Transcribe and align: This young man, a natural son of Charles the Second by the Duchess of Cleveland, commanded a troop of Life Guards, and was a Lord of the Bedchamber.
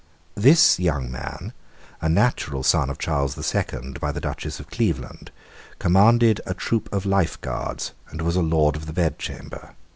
This 0.33 0.79
young 0.79 1.11
man, 1.11 1.53
a 2.01 2.09
natural 2.09 2.63
son 2.63 2.89
of 2.89 2.97
Charles 2.97 3.35
the 3.35 3.43
Second 3.43 3.99
by 3.99 4.11
the 4.11 4.19
Duchess 4.19 4.59
of 4.59 4.71
Cleveland, 4.71 5.29
commanded 5.77 6.41
a 6.47 6.55
troop 6.55 6.91
of 6.91 7.05
Life 7.05 7.39
Guards, 7.41 7.91
and 8.09 8.23
was 8.23 8.35
a 8.35 8.41
Lord 8.41 8.75
of 8.75 8.87
the 8.87 8.93
Bedchamber. 8.93 9.75